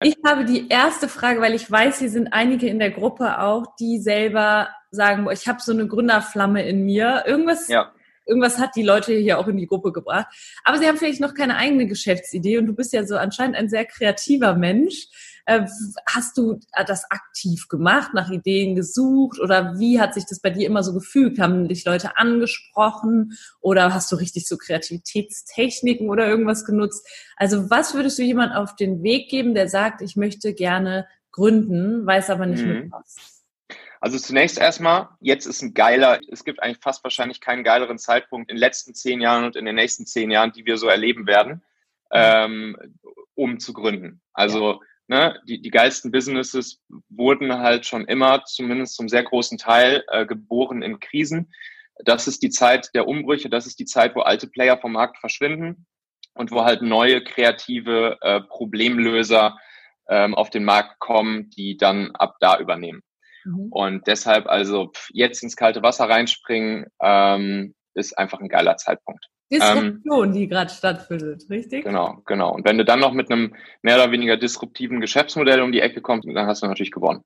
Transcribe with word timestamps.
Ich 0.00 0.16
habe 0.24 0.44
die 0.44 0.68
erste 0.68 1.08
Frage, 1.08 1.40
weil 1.40 1.54
ich 1.54 1.68
weiß, 1.70 1.98
hier 1.98 2.10
sind 2.10 2.28
einige 2.32 2.68
in 2.68 2.78
der 2.78 2.90
Gruppe 2.90 3.40
auch, 3.40 3.74
die 3.80 3.98
selber 3.98 4.68
sagen, 4.90 5.28
ich 5.32 5.48
habe 5.48 5.60
so 5.60 5.72
eine 5.72 5.88
Gründerflamme 5.88 6.66
in 6.66 6.84
mir. 6.84 7.24
Irgendwas, 7.26 7.66
ja. 7.68 7.92
irgendwas 8.24 8.58
hat 8.58 8.76
die 8.76 8.84
Leute 8.84 9.14
hier 9.14 9.38
auch 9.38 9.48
in 9.48 9.56
die 9.56 9.66
Gruppe 9.66 9.92
gebracht. 9.92 10.26
Aber 10.64 10.78
sie 10.78 10.86
haben 10.86 10.98
vielleicht 10.98 11.20
noch 11.20 11.34
keine 11.34 11.56
eigene 11.56 11.86
Geschäftsidee 11.86 12.58
und 12.58 12.66
du 12.66 12.74
bist 12.74 12.92
ja 12.92 13.04
so 13.04 13.16
anscheinend 13.16 13.56
ein 13.56 13.68
sehr 13.68 13.84
kreativer 13.84 14.54
Mensch. 14.54 15.08
Äh, 15.48 15.66
hast 16.06 16.36
du 16.36 16.60
das 16.86 17.10
aktiv 17.10 17.68
gemacht, 17.68 18.12
nach 18.12 18.30
Ideen 18.30 18.76
gesucht 18.76 19.40
oder 19.40 19.78
wie 19.78 19.98
hat 19.98 20.12
sich 20.12 20.26
das 20.26 20.40
bei 20.40 20.50
dir 20.50 20.66
immer 20.66 20.82
so 20.82 20.92
gefühlt? 20.92 21.38
Haben 21.38 21.68
dich 21.68 21.86
Leute 21.86 22.18
angesprochen 22.18 23.32
oder 23.62 23.94
hast 23.94 24.12
du 24.12 24.16
richtig 24.16 24.46
so 24.46 24.58
Kreativitätstechniken 24.58 26.10
oder 26.10 26.28
irgendwas 26.28 26.66
genutzt? 26.66 27.08
Also 27.36 27.70
was 27.70 27.94
würdest 27.94 28.18
du 28.18 28.24
jemand 28.24 28.54
auf 28.54 28.76
den 28.76 29.02
Weg 29.02 29.30
geben, 29.30 29.54
der 29.54 29.70
sagt, 29.70 30.02
ich 30.02 30.16
möchte 30.16 30.52
gerne 30.52 31.08
gründen, 31.32 32.04
weiß 32.06 32.28
aber 32.28 32.44
nicht 32.44 32.62
mhm. 32.62 32.80
mit 32.80 32.92
was? 32.92 33.42
Also 34.02 34.18
zunächst 34.18 34.58
erstmal, 34.58 35.08
jetzt 35.20 35.46
ist 35.46 35.62
ein 35.62 35.72
geiler, 35.72 36.20
es 36.30 36.44
gibt 36.44 36.62
eigentlich 36.62 36.82
fast 36.82 37.02
wahrscheinlich 37.04 37.40
keinen 37.40 37.64
geileren 37.64 37.96
Zeitpunkt 37.96 38.50
in 38.50 38.56
den 38.56 38.60
letzten 38.60 38.92
zehn 38.92 39.22
Jahren 39.22 39.46
und 39.46 39.56
in 39.56 39.64
den 39.64 39.76
nächsten 39.76 40.04
zehn 40.04 40.30
Jahren, 40.30 40.52
die 40.52 40.66
wir 40.66 40.76
so 40.76 40.88
erleben 40.88 41.26
werden, 41.26 41.62
ähm, 42.12 42.76
um 43.34 43.58
zu 43.60 43.72
gründen. 43.72 44.20
Also 44.34 44.82
ne, 45.08 45.40
die, 45.48 45.60
die 45.60 45.70
geilsten 45.70 46.10
Businesses 46.10 46.80
wurden 47.08 47.52
halt 47.58 47.86
schon 47.86 48.04
immer, 48.04 48.44
zumindest 48.44 48.94
zum 48.94 49.08
sehr 49.08 49.24
großen 49.24 49.58
Teil, 49.58 50.04
äh, 50.08 50.26
geboren 50.26 50.82
in 50.82 51.00
Krisen. 51.00 51.52
Das 52.04 52.28
ist 52.28 52.42
die 52.42 52.50
Zeit 52.50 52.90
der 52.94 53.08
Umbrüche, 53.08 53.50
das 53.50 53.66
ist 53.66 53.80
die 53.80 53.84
Zeit, 53.84 54.14
wo 54.14 54.20
alte 54.20 54.46
Player 54.46 54.78
vom 54.78 54.92
Markt 54.92 55.18
verschwinden 55.18 55.86
und 56.34 56.52
wo 56.52 56.64
halt 56.64 56.82
neue 56.82 57.24
kreative 57.24 58.18
äh, 58.20 58.40
Problemlöser 58.42 59.58
ähm, 60.08 60.34
auf 60.34 60.50
den 60.50 60.64
Markt 60.64 61.00
kommen, 61.00 61.50
die 61.50 61.76
dann 61.76 62.14
ab 62.14 62.36
da 62.40 62.58
übernehmen. 62.58 63.02
Mhm. 63.44 63.68
Und 63.70 64.06
deshalb 64.06 64.46
also 64.46 64.92
jetzt 65.10 65.42
ins 65.42 65.56
kalte 65.56 65.82
Wasser 65.82 66.08
reinspringen, 66.08 66.86
ähm, 67.02 67.74
ist 67.94 68.16
einfach 68.16 68.40
ein 68.40 68.48
geiler 68.48 68.76
Zeitpunkt. 68.76 69.26
Disruption, 69.50 70.24
ähm, 70.24 70.32
die 70.32 70.48
gerade 70.48 70.70
stattfindet, 70.70 71.44
richtig? 71.48 71.84
Genau, 71.84 72.22
genau. 72.26 72.54
Und 72.54 72.64
wenn 72.66 72.78
du 72.78 72.84
dann 72.84 73.00
noch 73.00 73.12
mit 73.12 73.30
einem 73.30 73.54
mehr 73.82 73.96
oder 73.96 74.10
weniger 74.12 74.36
disruptiven 74.36 75.00
Geschäftsmodell 75.00 75.62
um 75.62 75.72
die 75.72 75.80
Ecke 75.80 76.02
kommst, 76.02 76.28
dann 76.28 76.46
hast 76.46 76.62
du 76.62 76.66
natürlich 76.66 76.92
gewonnen. 76.92 77.22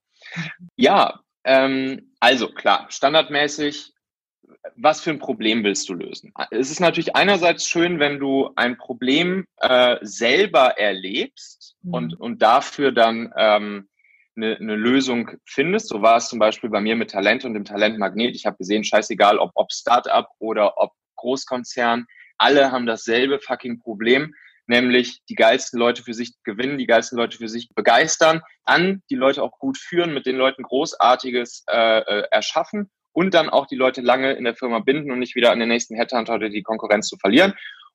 Ja, 0.76 1.20
ähm, 1.44 2.12
also 2.20 2.48
klar, 2.48 2.86
standardmäßig, 2.90 3.92
was 4.76 5.00
für 5.00 5.10
ein 5.10 5.18
Problem 5.18 5.64
willst 5.64 5.88
du 5.88 5.94
lösen? 5.94 6.32
Es 6.50 6.70
ist 6.70 6.80
natürlich 6.80 7.16
einerseits 7.16 7.66
schön, 7.68 7.98
wenn 7.98 8.20
du 8.20 8.50
ein 8.54 8.76
Problem 8.78 9.46
äh, 9.58 9.96
selber 10.02 10.78
erlebst 10.78 11.76
mhm. 11.82 11.94
und, 11.94 12.20
und 12.20 12.42
dafür 12.42 12.92
dann 12.92 13.32
ähm, 13.36 13.88
eine, 14.36 14.56
eine 14.56 14.76
Lösung 14.76 15.32
findest. 15.44 15.88
So 15.88 16.02
war 16.02 16.16
es 16.16 16.28
zum 16.28 16.38
Beispiel 16.38 16.70
bei 16.70 16.80
mir 16.80 16.96
mit 16.96 17.10
Talent 17.10 17.44
und 17.44 17.54
dem 17.54 17.64
Talentmagnet. 17.64 18.36
Ich 18.36 18.46
habe 18.46 18.56
gesehen, 18.56 18.84
scheißegal, 18.84 19.38
ob, 19.38 19.50
ob 19.54 19.72
Startup 19.72 20.28
oder 20.38 20.78
ob 20.78 20.92
Großkonzern, 21.22 22.06
alle 22.38 22.72
haben 22.72 22.86
dasselbe 22.86 23.38
fucking 23.40 23.78
Problem, 23.78 24.34
nämlich 24.66 25.22
die 25.28 25.34
geilsten 25.34 25.78
Leute 25.78 26.02
für 26.02 26.14
sich 26.14 26.34
gewinnen, 26.44 26.78
die 26.78 26.86
geilsten 26.86 27.16
Leute 27.16 27.38
für 27.38 27.48
sich 27.48 27.68
begeistern, 27.74 28.42
dann 28.66 29.02
die 29.10 29.14
Leute 29.14 29.42
auch 29.42 29.58
gut 29.58 29.78
führen, 29.78 30.12
mit 30.12 30.26
den 30.26 30.36
Leuten 30.36 30.62
Großartiges 30.62 31.64
äh, 31.68 31.98
äh, 31.98 32.28
erschaffen 32.30 32.90
und 33.12 33.34
dann 33.34 33.48
auch 33.48 33.66
die 33.66 33.76
Leute 33.76 34.00
lange 34.00 34.32
in 34.32 34.44
der 34.44 34.56
Firma 34.56 34.80
binden 34.80 35.10
und 35.12 35.18
nicht 35.18 35.34
wieder 35.34 35.52
an 35.52 35.60
den 35.60 35.68
nächsten 35.68 35.96
Headhunter 35.96 36.34
oder 36.34 36.48
die 36.48 36.62
Konkurrenz 36.62 37.08
zu 37.08 37.16
verlieren. 37.16 37.54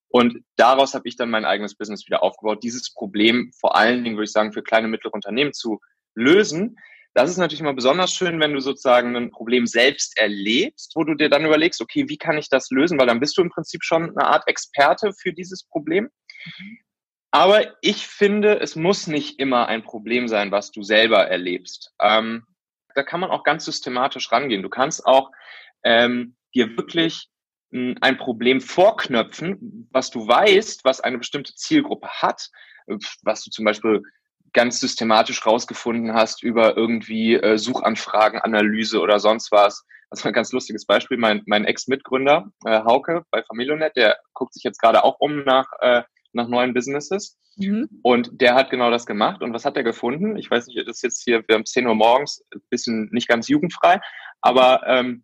Und 0.09 0.43
daraus 0.55 0.93
habe 0.93 1.07
ich 1.07 1.17
dann 1.17 1.29
mein 1.29 1.45
eigenes 1.45 1.75
Business 1.75 2.05
wieder 2.07 2.23
aufgebaut, 2.23 2.63
dieses 2.63 2.93
Problem 2.93 3.51
vor 3.59 3.75
allen 3.75 4.03
Dingen, 4.03 4.15
würde 4.15 4.25
ich 4.25 4.31
sagen, 4.31 4.53
für 4.53 4.63
kleine 4.63 4.87
mittlere 4.87 5.13
Unternehmen 5.13 5.53
zu 5.53 5.79
lösen. 6.15 6.77
Das 7.17 7.31
ist 7.31 7.37
natürlich 7.37 7.61
immer 7.61 7.73
besonders 7.73 8.13
schön, 8.13 8.39
wenn 8.39 8.53
du 8.53 8.59
sozusagen 8.59 9.15
ein 9.15 9.31
Problem 9.31 9.65
selbst 9.65 10.19
erlebst, 10.19 10.91
wo 10.93 11.03
du 11.03 11.15
dir 11.15 11.29
dann 11.29 11.47
überlegst, 11.47 11.81
okay, 11.81 12.05
wie 12.07 12.19
kann 12.19 12.37
ich 12.37 12.47
das 12.47 12.69
lösen? 12.69 12.99
Weil 12.99 13.07
dann 13.07 13.19
bist 13.19 13.35
du 13.39 13.41
im 13.41 13.49
Prinzip 13.49 13.83
schon 13.83 14.11
eine 14.11 14.27
Art 14.27 14.47
Experte 14.47 15.11
für 15.19 15.33
dieses 15.33 15.63
Problem. 15.63 16.11
Aber 17.31 17.73
ich 17.81 18.05
finde, 18.05 18.59
es 18.59 18.75
muss 18.75 19.07
nicht 19.07 19.39
immer 19.39 19.67
ein 19.67 19.81
Problem 19.81 20.27
sein, 20.27 20.51
was 20.51 20.69
du 20.69 20.83
selber 20.83 21.27
erlebst. 21.27 21.91
Ähm, 21.99 22.45
da 22.93 23.01
kann 23.01 23.19
man 23.19 23.31
auch 23.31 23.43
ganz 23.43 23.65
systematisch 23.65 24.31
rangehen. 24.31 24.61
Du 24.61 24.69
kannst 24.69 25.03
auch 25.07 25.31
ähm, 25.83 26.35
dir 26.53 26.77
wirklich 26.77 27.31
ein 27.71 28.17
Problem 28.19 28.61
vorknöpfen, 28.61 29.89
was 29.91 30.11
du 30.11 30.27
weißt, 30.27 30.85
was 30.85 31.01
eine 31.01 31.17
bestimmte 31.17 31.55
Zielgruppe 31.55 32.09
hat, 32.09 32.51
was 33.23 33.43
du 33.43 33.49
zum 33.49 33.65
Beispiel 33.65 34.03
ganz 34.57 34.79
systematisch 34.79 35.45
rausgefunden 35.45 36.15
hast 36.15 36.41
über 36.41 36.75
irgendwie 36.75 37.35
äh, 37.35 37.59
Suchanfragenanalyse 37.59 38.99
oder 38.99 39.19
sonst 39.19 39.51
was. 39.51 39.85
Das 40.09 40.23
war 40.23 40.31
ein 40.31 40.33
ganz 40.33 40.51
lustiges 40.51 40.87
Beispiel. 40.87 41.17
Mein, 41.17 41.43
mein 41.45 41.63
Ex-Mitgründer, 41.65 42.47
äh, 42.65 42.79
Hauke 42.83 43.21
bei 43.29 43.43
Familionet, 43.43 43.95
der 43.95 44.17
guckt 44.33 44.55
sich 44.55 44.63
jetzt 44.63 44.81
gerade 44.81 45.03
auch 45.03 45.17
um 45.19 45.43
nach, 45.43 45.67
äh, 45.81 46.01
nach 46.33 46.47
neuen 46.47 46.73
Businesses. 46.73 47.37
Mhm. 47.57 47.87
Und 48.01 48.41
der 48.41 48.55
hat 48.55 48.71
genau 48.71 48.89
das 48.89 49.05
gemacht. 49.05 49.43
Und 49.43 49.53
was 49.53 49.63
hat 49.63 49.77
er 49.77 49.83
gefunden? 49.83 50.37
Ich 50.37 50.49
weiß 50.49 50.65
nicht, 50.65 50.87
das 50.87 50.97
ist 50.97 51.03
jetzt 51.03 51.23
hier, 51.23 51.43
wir 51.47 51.53
haben 51.53 51.65
10 51.65 51.85
Uhr 51.85 51.93
morgens, 51.93 52.43
ein 52.51 52.61
bisschen 52.71 53.09
nicht 53.11 53.27
ganz 53.27 53.47
jugendfrei, 53.49 53.99
aber 54.41 54.81
ähm, 54.87 55.23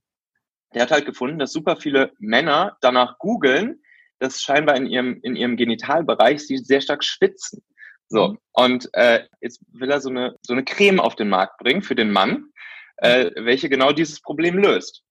der 0.75 0.83
hat 0.83 0.91
halt 0.91 1.05
gefunden, 1.07 1.39
dass 1.39 1.51
super 1.51 1.75
viele 1.75 2.11
Männer 2.19 2.77
danach 2.81 3.17
googeln, 3.17 3.81
dass 4.19 4.43
scheinbar 4.43 4.75
in 4.75 4.85
ihrem, 4.85 5.19
in 5.23 5.35
ihrem 5.35 5.57
Genitalbereich 5.57 6.45
sie 6.45 6.57
sehr 6.57 6.81
stark 6.81 7.03
schwitzen. 7.03 7.63
So, 8.13 8.27
mhm. 8.27 8.37
und 8.51 8.89
äh, 8.93 9.23
jetzt 9.41 9.59
will 9.71 9.89
er 9.89 9.99
so 9.99 10.09
eine, 10.09 10.35
so 10.43 10.53
eine 10.53 10.63
Creme 10.63 10.99
auf 10.99 11.15
den 11.15 11.29
Markt 11.29 11.57
bringen 11.57 11.81
für 11.81 11.95
den 11.95 12.11
Mann, 12.11 12.45
äh, 12.97 13.31
welche 13.35 13.69
genau 13.69 13.91
dieses 13.91 14.21
Problem 14.21 14.55
löst. 14.55 15.01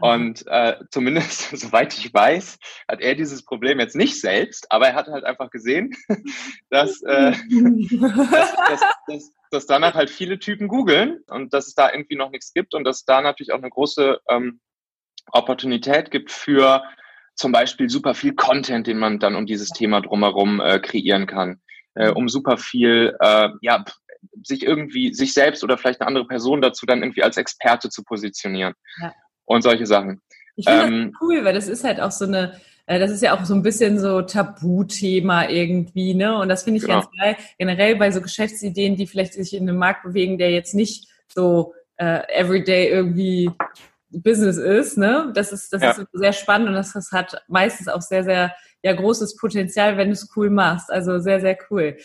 Und 0.00 0.46
äh, 0.46 0.76
zumindest, 0.90 1.50
soweit 1.58 1.92
ich 1.92 2.14
weiß, 2.14 2.58
hat 2.88 3.02
er 3.02 3.14
dieses 3.16 3.44
Problem 3.44 3.80
jetzt 3.80 3.96
nicht 3.96 4.18
selbst, 4.18 4.72
aber 4.72 4.88
er 4.88 4.94
hat 4.94 5.08
halt 5.08 5.24
einfach 5.24 5.50
gesehen, 5.50 5.94
dass, 6.70 7.02
äh, 7.02 7.32
dass, 8.00 8.56
dass, 8.56 8.80
dass, 9.06 9.32
dass 9.50 9.66
danach 9.66 9.94
halt 9.94 10.08
viele 10.08 10.38
Typen 10.38 10.68
googeln 10.68 11.20
und 11.28 11.52
dass 11.52 11.66
es 11.66 11.74
da 11.74 11.92
irgendwie 11.92 12.16
noch 12.16 12.30
nichts 12.30 12.54
gibt 12.54 12.74
und 12.74 12.84
dass 12.84 13.04
da 13.04 13.20
natürlich 13.20 13.52
auch 13.52 13.58
eine 13.58 13.68
große 13.68 14.20
ähm, 14.30 14.60
Opportunität 15.32 16.10
gibt 16.10 16.30
für 16.30 16.82
zum 17.34 17.52
Beispiel 17.52 17.90
super 17.90 18.14
viel 18.14 18.34
Content, 18.34 18.86
den 18.86 18.98
man 18.98 19.18
dann 19.18 19.36
um 19.36 19.44
dieses 19.44 19.68
Thema 19.68 20.00
drumherum 20.00 20.60
äh, 20.60 20.78
kreieren 20.78 21.26
kann 21.26 21.60
äh, 21.98 22.10
um 22.10 22.28
super 22.28 22.56
viel, 22.56 23.16
äh, 23.20 23.48
ja, 23.60 23.84
sich 24.42 24.64
irgendwie, 24.64 25.12
sich 25.12 25.34
selbst 25.34 25.64
oder 25.64 25.76
vielleicht 25.76 26.00
eine 26.00 26.08
andere 26.08 26.26
Person 26.26 26.62
dazu 26.62 26.86
dann 26.86 27.02
irgendwie 27.02 27.22
als 27.22 27.36
Experte 27.36 27.90
zu 27.90 28.02
positionieren. 28.04 28.74
Ja. 29.00 29.12
Und 29.44 29.62
solche 29.62 29.86
Sachen. 29.86 30.20
Ich 30.56 30.68
finde 30.68 30.86
ähm, 30.86 31.12
das 31.12 31.20
cool, 31.20 31.44
weil 31.44 31.54
das 31.54 31.68
ist 31.68 31.84
halt 31.84 32.00
auch 32.00 32.10
so 32.10 32.24
eine, 32.24 32.60
äh, 32.86 32.98
das 32.98 33.10
ist 33.10 33.22
ja 33.22 33.36
auch 33.36 33.44
so 33.44 33.54
ein 33.54 33.62
bisschen 33.62 33.98
so 33.98 34.22
Tabuthema 34.22 35.48
irgendwie, 35.48 36.14
ne? 36.14 36.38
Und 36.38 36.48
das 36.48 36.64
finde 36.64 36.78
ich 36.78 36.84
genau. 36.84 37.00
ganz 37.00 37.10
geil. 37.18 37.36
Generell 37.58 37.96
bei 37.96 38.10
so 38.10 38.20
Geschäftsideen, 38.20 38.96
die 38.96 39.06
vielleicht 39.06 39.34
sich 39.34 39.54
in 39.54 39.68
einem 39.68 39.78
Markt 39.78 40.04
bewegen, 40.04 40.38
der 40.38 40.50
jetzt 40.50 40.74
nicht 40.74 41.08
so 41.28 41.74
äh, 41.96 42.20
everyday 42.32 42.88
irgendwie 42.88 43.50
Business 44.10 44.56
ist, 44.56 44.98
ne? 44.98 45.32
Das 45.34 45.52
ist, 45.52 45.72
das 45.72 45.82
ja. 45.82 45.90
ist 45.90 46.06
sehr 46.12 46.32
spannend 46.32 46.68
und 46.68 46.74
das, 46.74 46.92
das 46.92 47.10
hat 47.12 47.42
meistens 47.48 47.88
auch 47.88 48.02
sehr, 48.02 48.24
sehr 48.24 48.54
ja 48.82 48.92
großes 48.92 49.36
Potenzial, 49.36 49.96
wenn 49.96 50.08
du 50.08 50.12
es 50.12 50.28
cool 50.36 50.50
machst. 50.50 50.90
Also 50.90 51.18
sehr, 51.18 51.40
sehr 51.40 51.58
cool. 51.70 51.96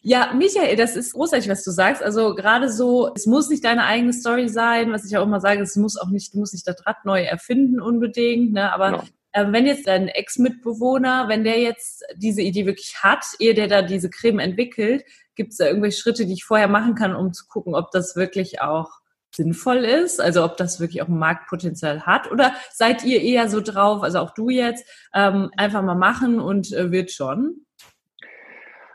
Ja, 0.00 0.32
Michael, 0.34 0.76
das 0.76 0.96
ist 0.96 1.12
großartig, 1.12 1.48
was 1.48 1.64
du 1.64 1.70
sagst. 1.70 2.02
Also 2.02 2.34
gerade 2.34 2.70
so, 2.70 3.12
es 3.14 3.26
muss 3.26 3.50
nicht 3.50 3.64
deine 3.64 3.84
eigene 3.84 4.12
Story 4.12 4.48
sein, 4.48 4.92
was 4.92 5.04
ich 5.04 5.16
auch 5.16 5.24
immer 5.24 5.40
sage, 5.40 5.62
es 5.62 5.76
muss 5.76 5.98
auch 5.98 6.10
nicht, 6.10 6.34
du 6.34 6.38
musst 6.38 6.54
nicht 6.54 6.66
das 6.66 6.86
Rad 6.86 7.04
neu 7.04 7.22
erfinden 7.22 7.80
unbedingt, 7.80 8.52
ne? 8.52 8.72
Aber 8.72 8.90
genau. 8.90 9.04
Äh, 9.32 9.50
wenn 9.50 9.66
jetzt 9.66 9.86
dein 9.86 10.08
Ex-Mitbewohner, 10.08 11.28
wenn 11.28 11.44
der 11.44 11.58
jetzt 11.58 12.04
diese 12.16 12.42
Idee 12.42 12.66
wirklich 12.66 12.96
hat, 13.02 13.24
ehe 13.38 13.54
der 13.54 13.66
da 13.66 13.82
diese 13.82 14.10
Creme 14.10 14.40
entwickelt, 14.40 15.04
gibt 15.34 15.52
es 15.52 15.58
da 15.58 15.66
irgendwelche 15.66 15.98
Schritte, 15.98 16.26
die 16.26 16.34
ich 16.34 16.44
vorher 16.44 16.68
machen 16.68 16.94
kann, 16.94 17.16
um 17.16 17.32
zu 17.32 17.46
gucken, 17.46 17.74
ob 17.74 17.90
das 17.90 18.14
wirklich 18.14 18.60
auch 18.60 19.01
sinnvoll 19.34 19.84
ist, 19.84 20.20
also 20.20 20.44
ob 20.44 20.56
das 20.56 20.80
wirklich 20.80 21.02
auch 21.02 21.08
ein 21.08 21.18
Marktpotenzial 21.18 22.06
hat 22.06 22.30
oder 22.30 22.54
seid 22.70 23.04
ihr 23.04 23.20
eher 23.20 23.48
so 23.48 23.60
drauf, 23.60 24.02
also 24.02 24.18
auch 24.18 24.34
du 24.34 24.50
jetzt, 24.50 24.86
ähm, 25.14 25.50
einfach 25.56 25.82
mal 25.82 25.94
machen 25.94 26.40
und 26.40 26.72
äh, 26.72 26.90
wird 26.90 27.10
schon? 27.10 27.66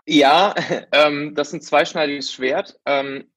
Ja, 0.06 0.56
ähm, 0.92 1.36
das 1.36 1.50
ist 1.50 1.54
ein 1.54 1.62
zweischneidiges 1.62 2.31
Schwert. 2.31 2.80
Ähm, 2.86 3.30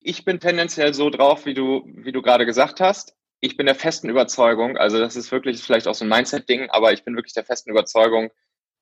ich 0.00 0.24
bin 0.24 0.40
tendenziell 0.40 0.94
so 0.94 1.10
drauf, 1.10 1.46
wie 1.46 1.54
du, 1.54 1.82
wie 1.86 2.12
du 2.12 2.22
gerade 2.22 2.46
gesagt 2.46 2.80
hast. 2.80 3.14
Ich 3.40 3.56
bin 3.56 3.66
der 3.66 3.74
festen 3.74 4.08
Überzeugung, 4.08 4.76
also 4.78 4.98
das 4.98 5.14
ist 5.14 5.30
wirklich 5.30 5.62
vielleicht 5.62 5.86
auch 5.88 5.94
so 5.94 6.04
ein 6.04 6.08
Mindset-Ding, 6.08 6.70
aber 6.70 6.92
ich 6.92 7.04
bin 7.04 7.16
wirklich 7.16 7.34
der 7.34 7.44
festen 7.44 7.70
Überzeugung, 7.70 8.30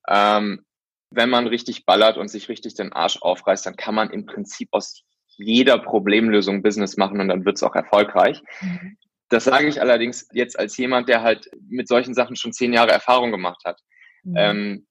ähm, 0.09 0.65
wenn 1.11 1.31
man 1.31 1.47
richtig 1.47 1.87
ballert 1.87 2.17
und 2.17 2.29
sich 2.29 2.49
richtig 2.49 2.75
den 2.75 2.93
Arsch 2.93 3.19
aufreißt, 3.21 3.67
dann 3.67 3.77
kann 3.77 3.95
man 3.95 4.11
im 4.11 4.27
Prinzip 4.27 4.69
aus 4.73 5.03
jeder 5.37 5.79
Problemlösung 5.79 6.63
Business 6.63 6.97
machen 6.97 7.21
und 7.21 7.29
dann 7.29 7.45
wird 7.45 7.57
es 7.57 7.63
auch 7.63 7.75
erfolgreich. 7.75 8.43
Mhm. 8.61 8.97
Das 9.29 9.45
sage 9.45 9.67
ich 9.67 9.81
allerdings 9.81 10.29
jetzt 10.33 10.59
als 10.59 10.77
jemand, 10.77 11.09
der 11.09 11.23
halt 11.23 11.51
mit 11.69 11.89
solchen 11.89 12.15
Sachen 12.15 12.37
schon 12.37 12.53
zehn 12.53 12.73
Jahre 12.73 12.93
Erfahrung 12.93 13.31
gemacht 13.31 13.63
hat. 13.65 13.81
Mhm. 14.23 14.35
Ähm, 14.37 14.87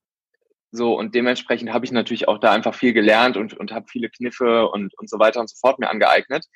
So, 0.75 0.97
und 0.97 1.13
dementsprechend 1.13 1.71
habe 1.71 1.85
ich 1.85 1.91
natürlich 1.91 2.27
auch 2.27 2.39
da 2.39 2.51
einfach 2.51 2.73
viel 2.73 2.93
gelernt 2.93 3.37
und, 3.37 3.53
und 3.53 3.71
habe 3.71 3.85
viele 3.87 4.09
Kniffe 4.09 4.67
und, 4.69 4.91
und 4.97 5.07
so 5.07 5.19
weiter 5.19 5.39
und 5.39 5.47
so 5.47 5.55
fort 5.61 5.77
mir 5.77 5.87
angeeignet. 5.87 6.47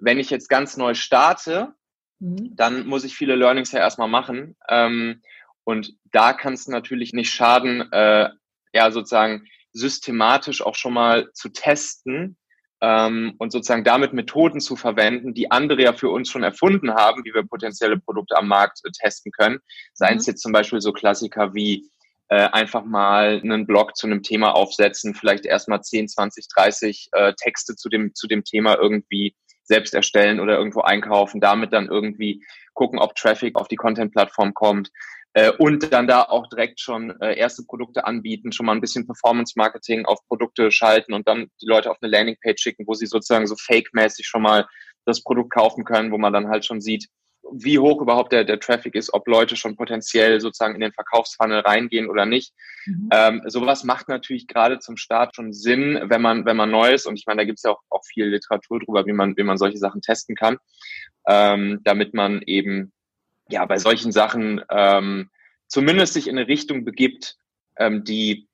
Wenn 0.00 0.18
ich 0.18 0.30
jetzt 0.30 0.48
ganz 0.48 0.78
neu 0.78 0.94
starte, 0.94 1.74
mhm. 2.18 2.56
dann 2.56 2.86
muss 2.86 3.04
ich 3.04 3.14
viele 3.14 3.36
Learnings 3.36 3.72
ja 3.72 3.80
erstmal 3.80 4.08
machen. 4.08 4.56
Ähm, 4.70 5.20
und 5.64 5.92
da 6.12 6.32
kann 6.32 6.54
es 6.54 6.66
natürlich 6.66 7.12
nicht 7.12 7.30
schaden, 7.30 7.92
äh, 7.92 8.30
ja, 8.72 8.90
sozusagen 8.90 9.44
systematisch 9.72 10.62
auch 10.62 10.74
schon 10.74 10.94
mal 10.94 11.30
zu 11.34 11.50
testen 11.50 12.38
ähm, 12.80 13.34
und 13.38 13.52
sozusagen 13.52 13.84
damit 13.84 14.12
Methoden 14.12 14.60
zu 14.60 14.76
verwenden, 14.76 15.34
die 15.34 15.50
andere 15.50 15.82
ja 15.82 15.92
für 15.92 16.10
uns 16.10 16.30
schon 16.30 16.42
erfunden 16.42 16.94
haben, 16.94 17.24
wie 17.24 17.34
wir 17.34 17.42
potenzielle 17.42 17.98
Produkte 17.98 18.36
am 18.36 18.48
Markt 18.48 18.80
äh, 18.84 18.90
testen 18.90 19.32
können. 19.32 19.58
Seien 19.94 20.14
mhm. 20.14 20.20
es 20.20 20.26
jetzt 20.26 20.42
zum 20.42 20.52
Beispiel 20.52 20.80
so 20.80 20.92
Klassiker 20.92 21.54
wie 21.54 21.90
äh, 22.28 22.48
einfach 22.52 22.84
mal 22.84 23.40
einen 23.42 23.66
Blog 23.66 23.96
zu 23.96 24.06
einem 24.06 24.22
Thema 24.22 24.54
aufsetzen, 24.54 25.14
vielleicht 25.14 25.46
erstmal 25.46 25.82
10, 25.82 26.08
20, 26.08 26.46
30 26.54 27.08
äh, 27.12 27.32
Texte 27.36 27.74
zu 27.74 27.88
dem, 27.88 28.14
zu 28.14 28.26
dem 28.28 28.44
Thema 28.44 28.76
irgendwie 28.76 29.34
selbst 29.64 29.94
erstellen 29.94 30.40
oder 30.40 30.56
irgendwo 30.56 30.80
einkaufen, 30.80 31.40
damit 31.40 31.72
dann 31.72 31.88
irgendwie 31.88 32.44
gucken, 32.74 32.98
ob 32.98 33.14
Traffic 33.16 33.56
auf 33.56 33.68
die 33.68 33.76
Content-Plattform 33.76 34.54
kommt 34.54 34.90
äh, 35.34 35.50
und 35.50 35.92
dann 35.92 36.06
da 36.06 36.22
auch 36.22 36.48
direkt 36.48 36.80
schon 36.80 37.10
äh, 37.20 37.36
erste 37.36 37.62
Produkte 37.64 38.04
anbieten, 38.04 38.52
schon 38.52 38.66
mal 38.66 38.72
ein 38.72 38.80
bisschen 38.80 39.06
Performance-Marketing 39.06 40.06
auf 40.06 40.18
Produkte 40.26 40.70
schalten 40.70 41.12
und 41.12 41.28
dann 41.28 41.50
die 41.60 41.66
Leute 41.66 41.90
auf 41.90 41.98
eine 42.00 42.10
Landingpage 42.10 42.60
schicken, 42.60 42.86
wo 42.86 42.94
sie 42.94 43.06
sozusagen 43.06 43.46
so 43.46 43.56
fake-mäßig 43.56 44.26
schon 44.26 44.42
mal 44.42 44.66
das 45.04 45.22
Produkt 45.22 45.52
kaufen 45.52 45.84
können, 45.84 46.12
wo 46.12 46.18
man 46.18 46.32
dann 46.32 46.48
halt 46.48 46.64
schon 46.64 46.80
sieht, 46.80 47.08
wie 47.52 47.78
hoch 47.78 48.00
überhaupt 48.00 48.32
der, 48.32 48.44
der 48.44 48.60
Traffic 48.60 48.94
ist, 48.94 49.12
ob 49.14 49.26
Leute 49.26 49.56
schon 49.56 49.76
potenziell 49.76 50.40
sozusagen 50.40 50.74
in 50.74 50.80
den 50.80 50.92
Verkaufsfunnel 50.92 51.60
reingehen 51.60 52.08
oder 52.10 52.26
nicht. 52.26 52.52
Mhm. 52.86 53.08
Ähm, 53.12 53.42
sowas 53.46 53.84
macht 53.84 54.08
natürlich 54.08 54.46
gerade 54.46 54.78
zum 54.78 54.96
Start 54.96 55.36
schon 55.36 55.52
Sinn, 55.52 55.98
wenn 56.04 56.22
man, 56.22 56.44
wenn 56.44 56.56
man 56.56 56.70
neu 56.70 56.92
ist. 56.92 57.06
Und 57.06 57.18
ich 57.18 57.26
meine, 57.26 57.38
da 57.38 57.44
gibt 57.44 57.58
es 57.58 57.62
ja 57.62 57.70
auch, 57.70 57.82
auch 57.90 58.02
viel 58.04 58.26
Literatur 58.26 58.80
drüber, 58.80 59.06
wie 59.06 59.12
man, 59.12 59.36
wie 59.36 59.44
man 59.44 59.56
solche 59.58 59.78
Sachen 59.78 60.02
testen 60.02 60.36
kann, 60.36 60.58
ähm, 61.26 61.80
damit 61.84 62.12
man 62.12 62.42
eben 62.42 62.92
ja 63.50 63.64
bei 63.64 63.78
solchen 63.78 64.12
Sachen 64.12 64.62
ähm, 64.70 65.30
zumindest 65.66 66.14
sich 66.14 66.28
in 66.28 66.38
eine 66.38 66.48
Richtung 66.48 66.84
begibt, 66.84 67.36
ähm, 67.78 68.04
die, 68.04 68.48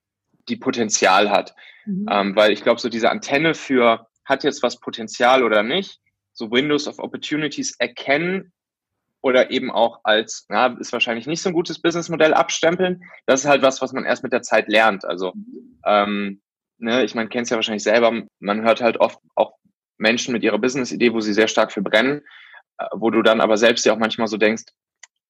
die 0.47 0.57
Potenzial 0.57 1.31
hat. 1.31 1.55
Mhm. 1.85 2.07
Ähm, 2.09 2.35
weil 2.35 2.51
ich 2.51 2.61
glaube, 2.61 2.79
so 2.79 2.89
diese 2.89 3.09
Antenne 3.09 3.53
für 3.53 4.07
hat 4.25 4.43
jetzt 4.43 4.63
was 4.63 4.79
Potenzial 4.79 5.43
oder 5.43 5.63
nicht, 5.63 5.99
so 6.33 6.51
Windows 6.51 6.87
of 6.87 6.99
Opportunities 6.99 7.75
erkennen 7.79 8.51
oder 9.21 9.49
eben 9.51 9.71
auch 9.71 10.01
als, 10.03 10.45
na, 10.49 10.67
ist 10.79 10.93
wahrscheinlich 10.93 11.27
nicht 11.27 11.41
so 11.41 11.49
ein 11.49 11.55
gutes 11.55 11.81
Businessmodell 11.81 12.33
abstempeln. 12.33 13.03
Das 13.25 13.41
ist 13.41 13.49
halt 13.49 13.61
was, 13.61 13.81
was 13.81 13.93
man 13.93 14.05
erst 14.05 14.23
mit 14.23 14.33
der 14.33 14.41
Zeit 14.41 14.67
lernt. 14.67 15.05
Also, 15.05 15.33
ähm, 15.85 16.41
ne, 16.77 17.03
ich 17.03 17.15
meine, 17.15 17.29
kennt 17.29 17.45
es 17.45 17.49
ja 17.49 17.55
wahrscheinlich 17.55 17.83
selber, 17.83 18.23
man 18.39 18.61
hört 18.63 18.81
halt 18.81 18.97
oft 18.97 19.19
auch 19.35 19.53
Menschen 19.97 20.33
mit 20.33 20.43
ihrer 20.43 20.59
Business-Idee, 20.59 21.13
wo 21.13 21.21
sie 21.21 21.33
sehr 21.33 21.47
stark 21.47 21.71
für 21.71 21.81
brennen, 21.81 22.21
äh, 22.77 22.85
wo 22.93 23.09
du 23.09 23.21
dann 23.21 23.41
aber 23.41 23.57
selbst 23.57 23.85
ja 23.85 23.93
auch 23.93 23.99
manchmal 23.99 24.27
so 24.27 24.37
denkst, 24.37 24.65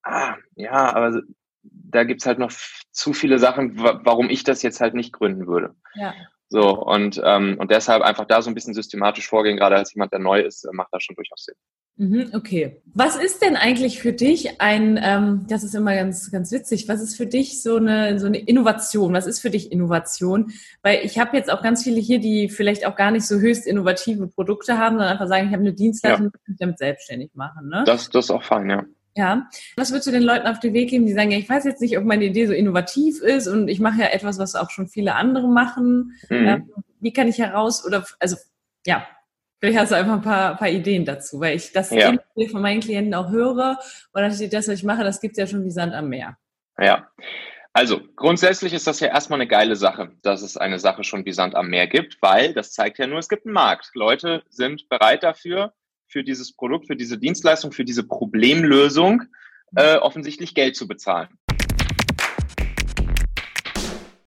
ah, 0.06 0.36
ja, 0.56 0.96
aber 0.96 1.22
da 1.64 2.04
gibt's 2.04 2.26
halt 2.26 2.40
noch 2.40 2.52
zu 2.92 3.14
viele 3.14 3.40
Sachen, 3.40 3.78
warum 3.78 4.30
ich 4.30 4.44
das 4.44 4.62
jetzt 4.62 4.80
halt 4.80 4.94
nicht 4.94 5.12
gründen 5.12 5.48
würde. 5.48 5.76
Ja. 5.96 6.14
So, 6.48 6.80
und, 6.80 7.20
ähm, 7.24 7.58
und 7.60 7.72
deshalb 7.72 8.04
einfach 8.04 8.26
da 8.26 8.42
so 8.42 8.50
ein 8.52 8.54
bisschen 8.54 8.76
systematisch 8.76 9.28
vorgehen, 9.28 9.58
gerade 9.58 9.76
als 9.76 9.94
jemand, 9.94 10.14
der 10.14 10.20
neu 10.20 10.42
ist, 10.42 10.64
äh, 10.64 10.70
macht 10.72 10.90
das 10.92 11.04
schon 11.04 11.16
durchaus 11.16 11.46
Sinn. 11.46 11.56
Mhm, 11.98 12.32
okay. 12.34 12.82
Was 12.94 13.16
ist 13.16 13.42
denn 13.42 13.56
eigentlich 13.56 14.00
für 14.00 14.14
dich 14.14 14.62
ein, 14.62 15.00
ähm, 15.02 15.46
das 15.50 15.64
ist 15.64 15.74
immer 15.74 15.96
ganz, 15.96 16.30
ganz 16.30 16.52
witzig, 16.52 16.88
was 16.88 17.02
ist 17.02 17.16
für 17.16 17.26
dich 17.26 17.64
so 17.64 17.78
eine, 17.78 18.20
so 18.20 18.28
eine 18.28 18.38
Innovation? 18.38 19.14
Was 19.14 19.26
ist 19.26 19.40
für 19.40 19.50
dich 19.50 19.72
Innovation? 19.72 20.52
Weil 20.84 21.06
ich 21.06 21.18
habe 21.18 21.36
jetzt 21.38 21.50
auch 21.50 21.64
ganz 21.64 21.84
viele 21.84 22.00
hier, 22.00 22.20
die 22.20 22.50
vielleicht 22.50 22.86
auch 22.86 22.96
gar 22.96 23.12
nicht 23.12 23.26
so 23.26 23.40
höchst 23.40 23.66
innovative 23.66 24.28
Produkte 24.28 24.78
haben, 24.78 24.98
sondern 24.98 25.14
einfach 25.14 25.28
sagen, 25.28 25.48
ich 25.48 25.54
habe 25.54 25.64
eine 25.64 25.74
Dienstleistung, 25.74 26.32
ja. 26.34 26.40
ich 26.48 26.58
damit 26.60 26.78
selbstständig 26.78 27.32
machen. 27.34 27.70
Ne? 27.70 27.84
Das, 27.88 28.10
das 28.10 28.26
ist 28.26 28.32
auch 28.32 28.44
fein, 28.44 28.70
ja. 28.70 28.84
Ja. 29.16 29.48
Was 29.78 29.92
würdest 29.92 30.08
du 30.08 30.12
den 30.12 30.24
Leuten 30.24 30.46
auf 30.48 30.60
den 30.60 30.74
Weg 30.74 30.90
geben, 30.90 31.06
die 31.06 31.14
sagen, 31.14 31.32
ja, 31.32 31.38
ich 31.38 31.50
weiß 31.50 31.64
jetzt 31.64 31.82
nicht, 31.82 31.98
ob 31.98 32.04
meine 32.04 32.26
Idee 32.26 32.48
so 32.48 32.54
innovativ 32.54 33.22
ist 33.22 33.48
und 33.48 33.70
ich 33.70 33.80
mache 33.80 34.02
ja 34.02 34.08
etwas, 34.08 34.38
was 34.40 34.56
auch 34.56 34.70
schon 34.70 34.88
viele 34.88 35.16
andere 35.16 35.48
machen. 35.48 36.18
Mhm. 36.30 36.48
Ähm, 36.48 36.72
wie 37.00 37.14
kann 37.14 37.28
ich 37.28 37.40
heraus 37.40 37.86
oder 37.86 38.06
also 38.20 38.36
ja, 38.86 39.08
vielleicht 39.60 39.80
hast 39.80 39.92
du 39.92 39.96
einfach 39.96 40.16
ein 40.16 40.22
paar, 40.22 40.58
paar 40.58 40.70
Ideen 40.70 41.06
dazu, 41.06 41.40
weil 41.40 41.56
ich 41.56 41.72
das 41.72 41.92
ja. 41.92 42.14
von 42.52 42.62
meinen 42.62 42.82
Klienten 42.82 43.14
auch 43.14 43.30
höre 43.30 43.80
und 44.12 44.22
das, 44.22 44.38
das, 44.50 44.68
was 44.68 44.76
ich 44.76 44.84
mache, 44.84 45.04
das 45.04 45.22
gibt's 45.22 45.38
ja 45.38 45.48
schon 45.48 45.64
wie 45.64 45.72
Sand 45.72 45.94
am 45.94 46.10
Meer. 46.10 46.38
Ja. 46.78 47.10
Also 47.72 48.00
grundsätzlich 48.16 48.74
ist 48.74 48.88
das 48.88 49.02
ja 49.02 49.10
erstmal 49.10 49.40
eine 49.40 49.50
geile 49.50 49.76
Sache, 49.76 50.14
dass 50.22 50.42
es 50.42 50.56
eine 50.56 50.80
Sache 50.80 51.04
schon 51.04 51.26
wie 51.26 51.34
Sand 51.34 51.56
am 51.56 51.68
Meer 51.68 51.88
gibt, 51.88 52.22
weil 52.22 52.54
das 52.54 52.72
zeigt 52.72 53.00
ja 53.00 53.08
nur, 53.08 53.20
es 53.20 53.28
gibt 53.28 53.46
einen 53.46 53.54
Markt. 53.54 53.92
Leute 53.94 54.44
sind 54.50 54.88
bereit 54.88 55.24
dafür, 55.24 55.74
für 56.08 56.24
dieses 56.24 56.54
Produkt, 56.54 56.88
für 56.88 56.96
diese 56.96 57.18
Dienstleistung, 57.18 57.72
für 57.72 57.86
diese 57.86 58.04
Problemlösung 58.04 59.24
äh, 59.76 59.98
offensichtlich 59.98 60.54
Geld 60.54 60.76
zu 60.76 60.88
bezahlen. 60.88 61.30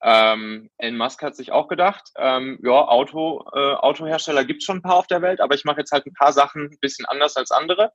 Ähm, 0.00 0.70
Elon 0.78 0.96
Musk 0.96 1.22
hat 1.22 1.34
sich 1.34 1.50
auch 1.50 1.68
gedacht, 1.68 2.10
ähm, 2.16 2.58
ja, 2.62 2.86
Auto, 2.86 3.44
äh, 3.52 3.74
Autohersteller 3.74 4.44
gibt's 4.44 4.64
schon 4.64 4.78
ein 4.78 4.82
paar 4.82 4.96
auf 4.96 5.08
der 5.08 5.22
Welt, 5.22 5.40
aber 5.40 5.54
ich 5.54 5.64
mache 5.64 5.80
jetzt 5.80 5.92
halt 5.92 6.06
ein 6.06 6.14
paar 6.14 6.32
Sachen 6.32 6.66
ein 6.66 6.78
bisschen 6.80 7.06
anders 7.06 7.36
als 7.36 7.50
andere 7.50 7.92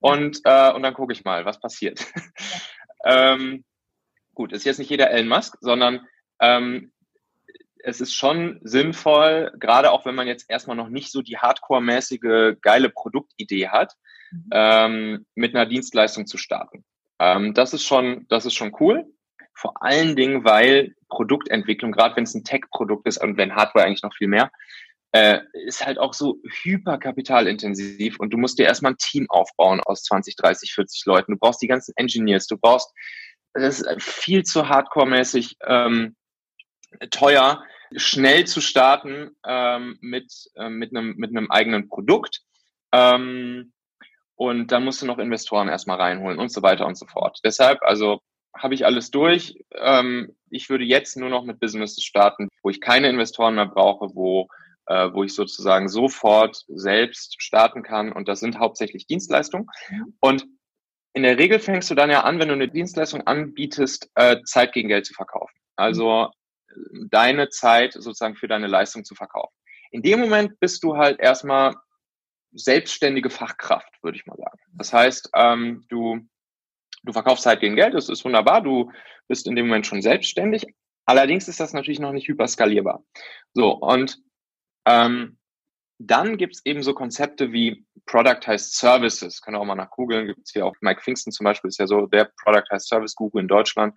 und, 0.00 0.40
äh, 0.44 0.72
und 0.72 0.82
dann 0.82 0.94
gucke 0.94 1.12
ich 1.12 1.24
mal, 1.24 1.44
was 1.44 1.60
passiert. 1.60 2.04
ähm, 3.04 3.64
gut, 4.34 4.52
ist 4.52 4.64
jetzt 4.64 4.78
nicht 4.78 4.90
jeder 4.90 5.10
Elon 5.10 5.28
Musk, 5.28 5.56
sondern 5.60 6.06
ähm, 6.40 6.92
es 7.78 8.00
ist 8.00 8.14
schon 8.14 8.58
sinnvoll, 8.62 9.52
gerade 9.58 9.92
auch 9.92 10.04
wenn 10.04 10.16
man 10.16 10.26
jetzt 10.26 10.50
erstmal 10.50 10.76
noch 10.76 10.88
nicht 10.88 11.12
so 11.12 11.22
die 11.22 11.38
hardcore-mäßige 11.38 12.56
geile 12.60 12.90
Produktidee 12.90 13.68
hat, 13.68 13.94
mhm. 14.32 14.48
ähm, 14.52 15.26
mit 15.34 15.54
einer 15.54 15.66
Dienstleistung 15.66 16.26
zu 16.26 16.36
starten. 16.36 16.84
Ähm, 17.18 17.54
das 17.54 17.72
ist 17.72 17.84
schon, 17.84 18.26
das 18.28 18.44
ist 18.44 18.54
schon 18.54 18.74
cool. 18.80 19.06
Vor 19.56 19.82
allen 19.82 20.16
Dingen, 20.16 20.44
weil 20.44 20.94
Produktentwicklung, 21.08 21.90
gerade 21.90 22.14
wenn 22.14 22.24
es 22.24 22.34
ein 22.34 22.44
Tech-Produkt 22.44 23.06
ist 23.06 23.16
und 23.16 23.38
wenn 23.38 23.54
Hardware 23.54 23.86
eigentlich 23.86 24.02
noch 24.02 24.14
viel 24.14 24.28
mehr, 24.28 24.50
äh, 25.12 25.40
ist 25.64 25.84
halt 25.86 25.98
auch 25.98 26.12
so 26.12 26.42
hyperkapitalintensiv 26.62 28.20
und 28.20 28.34
du 28.34 28.36
musst 28.36 28.58
dir 28.58 28.66
erstmal 28.66 28.92
ein 28.92 28.98
Team 28.98 29.26
aufbauen 29.30 29.80
aus 29.80 30.02
20, 30.02 30.36
30, 30.36 30.74
40 30.74 31.06
Leuten. 31.06 31.32
Du 31.32 31.38
brauchst 31.38 31.62
die 31.62 31.68
ganzen 31.68 31.94
Engineers, 31.96 32.46
du 32.46 32.58
brauchst, 32.58 32.92
das 33.54 33.80
ist 33.80 34.02
viel 34.02 34.42
zu 34.42 34.68
hardcore-mäßig 34.68 35.56
ähm, 35.66 36.16
teuer, 37.10 37.64
schnell 37.96 38.46
zu 38.46 38.60
starten 38.60 39.30
ähm, 39.46 39.96
mit, 40.02 40.30
äh, 40.56 40.68
mit, 40.68 40.94
einem, 40.94 41.14
mit 41.16 41.30
einem 41.30 41.50
eigenen 41.50 41.88
Produkt. 41.88 42.42
Ähm, 42.92 43.72
und 44.34 44.70
dann 44.70 44.84
musst 44.84 45.00
du 45.00 45.06
noch 45.06 45.18
Investoren 45.18 45.68
erstmal 45.68 45.98
reinholen 45.98 46.38
und 46.38 46.50
so 46.50 46.62
weiter 46.62 46.86
und 46.86 46.98
so 46.98 47.06
fort. 47.06 47.38
Deshalb, 47.42 47.80
also 47.82 48.20
habe 48.58 48.74
ich 48.74 48.84
alles 48.84 49.10
durch. 49.10 49.58
Ähm, 49.72 50.34
ich 50.50 50.68
würde 50.70 50.84
jetzt 50.84 51.16
nur 51.16 51.28
noch 51.28 51.44
mit 51.44 51.60
Businesses 51.60 52.04
starten, 52.04 52.48
wo 52.62 52.70
ich 52.70 52.80
keine 52.80 53.08
Investoren 53.08 53.54
mehr 53.54 53.66
brauche, 53.66 54.14
wo, 54.14 54.48
äh, 54.86 55.08
wo 55.12 55.24
ich 55.24 55.34
sozusagen 55.34 55.88
sofort 55.88 56.64
selbst 56.68 57.42
starten 57.42 57.82
kann. 57.82 58.12
Und 58.12 58.28
das 58.28 58.40
sind 58.40 58.58
hauptsächlich 58.58 59.06
Dienstleistungen. 59.06 59.66
Und 60.20 60.46
in 61.12 61.22
der 61.22 61.38
Regel 61.38 61.58
fängst 61.58 61.90
du 61.90 61.94
dann 61.94 62.10
ja 62.10 62.24
an, 62.24 62.38
wenn 62.38 62.48
du 62.48 62.54
eine 62.54 62.68
Dienstleistung 62.68 63.26
anbietest, 63.26 64.10
äh, 64.16 64.42
Zeit 64.44 64.72
gegen 64.72 64.88
Geld 64.88 65.06
zu 65.06 65.14
verkaufen. 65.14 65.54
Also 65.76 66.30
deine 67.10 67.48
Zeit 67.48 67.92
sozusagen 67.92 68.36
für 68.36 68.48
deine 68.48 68.66
Leistung 68.66 69.04
zu 69.04 69.14
verkaufen. 69.14 69.54
In 69.90 70.02
dem 70.02 70.20
Moment 70.20 70.58
bist 70.60 70.82
du 70.82 70.96
halt 70.96 71.20
erstmal 71.20 71.74
selbstständige 72.52 73.30
Fachkraft, 73.30 74.02
würde 74.02 74.18
ich 74.18 74.26
mal 74.26 74.36
sagen. 74.36 74.58
Das 74.72 74.92
heißt, 74.92 75.30
ähm, 75.34 75.84
du, 75.88 76.20
du 77.06 77.12
verkaufst 77.12 77.46
halt 77.46 77.60
gegen 77.60 77.76
Geld, 77.76 77.94
das 77.94 78.08
ist 78.08 78.24
wunderbar, 78.24 78.62
du 78.62 78.90
bist 79.28 79.46
in 79.46 79.56
dem 79.56 79.66
Moment 79.66 79.86
schon 79.86 80.02
selbstständig. 80.02 80.66
Allerdings 81.06 81.48
ist 81.48 81.60
das 81.60 81.72
natürlich 81.72 82.00
noch 82.00 82.12
nicht 82.12 82.28
hyperskalierbar. 82.28 83.04
So, 83.54 83.72
und 83.72 84.18
ähm, 84.86 85.38
dann 85.98 86.36
gibt's 86.36 86.60
eben 86.64 86.82
so 86.82 86.92
Konzepte 86.92 87.52
wie 87.52 87.86
Product 88.04 88.46
heißt 88.46 88.76
Services. 88.76 89.40
Können 89.40 89.56
auch 89.56 89.64
mal 89.64 89.74
nach 89.74 89.90
googeln. 89.90 90.26
Gibt's 90.26 90.52
hier 90.52 90.66
auch 90.66 90.74
Mike 90.80 91.00
Pfingsten 91.00 91.32
zum 91.32 91.44
Beispiel, 91.44 91.68
ist 91.68 91.78
ja 91.78 91.86
so 91.86 92.06
der 92.06 92.30
Product 92.42 92.64
heißt 92.70 92.88
Service 92.88 93.14
Google 93.14 93.42
in 93.42 93.48
Deutschland. 93.48 93.94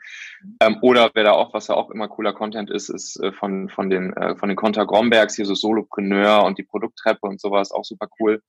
Ähm, 0.62 0.78
oder 0.82 1.12
wer 1.14 1.26
da 1.26 1.32
auch, 1.34 1.54
was 1.54 1.68
ja 1.68 1.76
auch 1.76 1.90
immer 1.90 2.08
cooler 2.08 2.34
Content 2.34 2.70
ist, 2.70 2.90
ist 2.90 3.20
äh, 3.22 3.34
von, 3.34 3.70
von 3.70 3.90
den, 3.90 4.14
äh, 4.14 4.36
von 4.38 4.48
den 4.48 4.56
Conta 4.56 4.86
Grombergs, 4.86 5.36
hier 5.36 5.46
so 5.46 5.56
Solopreneur 5.56 6.44
und 6.44 6.58
die 6.58 6.64
Produkttreppe 6.64 7.28
und 7.28 7.42
sowas, 7.42 7.72
auch 7.72 7.84
super 7.84 8.08
cool. 8.20 8.42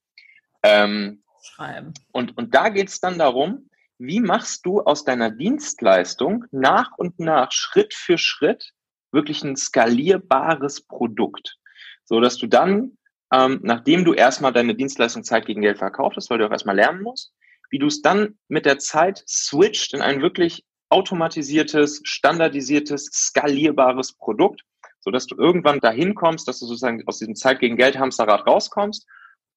Ähm, 0.62 1.22
Schreiben. 1.42 1.94
Und, 2.12 2.36
und 2.36 2.54
da 2.54 2.68
geht's 2.68 3.00
dann 3.00 3.18
darum, 3.18 3.69
wie 4.00 4.20
machst 4.20 4.66
du 4.66 4.80
aus 4.80 5.04
deiner 5.04 5.30
Dienstleistung 5.30 6.46
nach 6.50 6.90
und 6.96 7.20
nach, 7.20 7.52
Schritt 7.52 7.94
für 7.94 8.18
Schritt, 8.18 8.72
wirklich 9.12 9.44
ein 9.44 9.56
skalierbares 9.56 10.80
Produkt, 10.80 11.58
so 12.04 12.20
dass 12.20 12.36
du 12.36 12.46
dann 12.46 12.96
ähm, 13.32 13.60
nachdem 13.62 14.04
du 14.04 14.12
erstmal 14.12 14.52
deine 14.52 14.74
Dienstleistung 14.74 15.22
Zeit 15.22 15.46
gegen 15.46 15.60
Geld 15.60 15.78
verkauft 15.78 16.16
hast, 16.16 16.30
weil 16.30 16.38
du 16.38 16.46
auch 16.46 16.50
erstmal 16.50 16.76
lernen 16.76 17.02
musst, 17.02 17.32
wie 17.70 17.78
du 17.78 17.86
es 17.86 18.02
dann 18.02 18.38
mit 18.48 18.66
der 18.66 18.78
Zeit 18.78 19.22
switcht 19.28 19.94
in 19.94 20.02
ein 20.02 20.20
wirklich 20.20 20.64
automatisiertes, 20.88 22.00
standardisiertes, 22.02 23.06
skalierbares 23.12 24.14
Produkt, 24.14 24.62
so 24.98 25.12
dass 25.12 25.26
du 25.26 25.36
irgendwann 25.36 25.78
dahin 25.78 26.14
kommst, 26.14 26.48
dass 26.48 26.58
du 26.58 26.66
sozusagen 26.66 27.06
aus 27.06 27.18
diesem 27.18 27.36
Zeit 27.36 27.60
gegen 27.60 27.76
Geld 27.76 27.96
Hamsterrad 27.96 28.46
rauskommst 28.46 29.06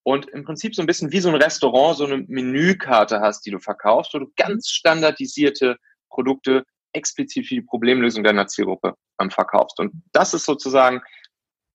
und 0.04 0.30
im 0.30 0.44
Prinzip 0.44 0.76
so 0.76 0.82
ein 0.82 0.86
bisschen 0.86 1.12
wie 1.12 1.20
so 1.20 1.30
ein 1.30 1.36
Restaurant 1.36 1.98
so 1.98 2.06
eine 2.06 2.26
Menükarte 2.28 3.22
hast, 3.22 3.46
die 3.46 3.52
du 3.52 3.60
verkaufst, 3.60 4.14
wo 4.14 4.20
du 4.20 4.32
ganz 4.36 4.70
standardisierte 4.70 5.78
Produkte 6.10 6.64
explizit 6.94 7.48
für 7.48 7.56
die 7.56 7.62
Problemlösung 7.62 8.24
deiner 8.24 8.48
Zielgruppe 8.48 8.96
ähm, 9.20 9.32
verkaufst. 9.32 9.80
Und 9.80 9.94
das 10.12 10.34
ist 10.34 10.46
sozusagen 10.46 11.02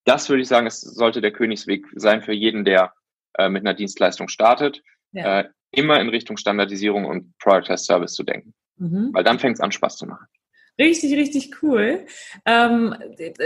das 0.09 0.29
würde 0.31 0.41
ich 0.41 0.49
sagen, 0.49 0.67
es 0.67 0.81
sollte 0.81 1.21
der 1.21 1.33
Königsweg 1.33 1.87
sein 1.95 2.23
für 2.23 2.33
jeden, 2.33 2.65
der 2.65 2.95
äh, 3.37 3.51
mit 3.51 3.63
einer 3.63 3.75
Dienstleistung 3.75 4.29
startet, 4.29 4.83
ja. 5.13 5.41
äh, 5.41 5.49
immer 5.71 6.01
in 6.01 6.09
Richtung 6.09 6.39
Standardisierung 6.39 7.05
und 7.05 7.37
Productized 7.39 7.85
Service 7.85 8.15
zu 8.15 8.23
denken. 8.23 8.55
Mhm. 8.77 9.11
Weil 9.13 9.25
dann 9.25 9.39
fängt 9.39 9.57
es 9.57 9.61
an, 9.61 9.71
Spaß 9.71 9.99
zu 9.99 10.07
machen. 10.07 10.27
Richtig, 10.79 11.17
richtig 11.17 11.61
cool. 11.61 12.07
Ähm, 12.45 12.95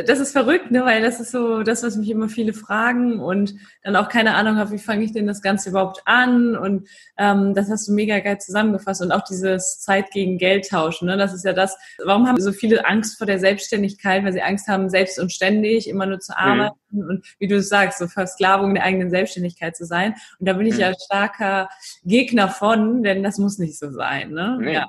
das 0.07 0.21
ist 0.21 0.33
verrückt, 0.33 0.71
ne? 0.71 0.85
weil 0.85 1.01
das 1.01 1.19
ist 1.19 1.31
so 1.31 1.63
das, 1.63 1.83
was 1.83 1.97
mich 1.97 2.11
immer 2.11 2.29
viele 2.29 2.53
fragen 2.53 3.21
und 3.21 3.55
dann 3.83 3.97
auch 3.97 4.11
keine 4.11 4.35
Ahnung 4.35 4.57
habe, 4.57 4.73
wie 4.73 4.79
fange 4.79 5.03
ich 5.03 5.13
denn 5.13 5.27
das 5.27 5.41
Ganze 5.41 5.71
überhaupt 5.71 6.03
an? 6.05 6.55
Und 6.57 6.89
ähm, 7.17 7.55
das 7.55 7.71
hast 7.71 7.89
du 7.89 7.93
mega 7.93 8.19
geil 8.19 8.39
zusammengefasst 8.39 9.01
und 9.01 9.13
auch 9.13 9.23
dieses 9.23 9.81
Zeit 9.81 10.11
gegen 10.11 10.37
Geld 10.37 10.69
tauschen. 10.69 11.07
Ne? 11.07 11.17
Das 11.17 11.33
ist 11.33 11.47
ja 11.47 11.55
das. 11.55 11.79
Warum 12.05 12.29
haben 12.29 12.39
so 12.39 12.53
viele 12.53 12.85
Angst 12.85 13.17
vor 13.17 13.27
der 13.27 13.39
Selbstständigkeit? 13.39 14.25
Weil 14.25 14.35
sie 14.35 14.43
Angst 14.43 14.69
haben, 14.69 14.91
selbst 14.91 15.19
und 15.19 15.33
ständig 15.33 15.89
immer 15.89 16.05
nur 16.05 16.21
zu 16.21 16.33
mhm. 16.33 16.39
arbeiten 16.39 16.77
mhm. 16.91 17.09
und 17.09 17.27
wie 17.39 17.49
du 17.49 17.63
sagst, 17.63 17.99
so 17.99 18.09
Versklavung 18.09 18.75
der 18.75 18.85
eigenen 18.85 19.09
Selbstständigkeit 19.09 19.75
zu 19.75 19.87
sein. 19.87 20.17
Und 20.39 20.49
da 20.49 20.53
bin 20.53 20.67
ich 20.67 20.75
mhm. 20.75 20.81
ja 20.81 20.93
starker 21.03 21.71
Gegner 22.05 22.49
von, 22.49 23.03
denn 23.03 23.23
das 23.23 23.39
muss 23.39 23.57
nicht 23.57 23.79
so 23.79 23.91
sein. 23.91 24.33
Ne? 24.33 24.59
Nee. 24.61 24.75
Ja. 24.75 24.87